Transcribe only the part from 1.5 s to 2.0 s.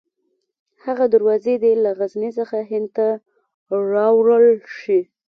دې له